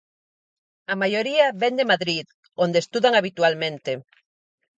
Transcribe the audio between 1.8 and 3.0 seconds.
Madrid, onde